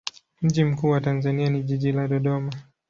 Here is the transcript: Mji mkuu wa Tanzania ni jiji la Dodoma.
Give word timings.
Mji 0.41 0.63
mkuu 0.63 0.89
wa 0.89 1.01
Tanzania 1.01 1.49
ni 1.49 1.63
jiji 1.63 1.91
la 1.91 2.07
Dodoma. 2.07 2.51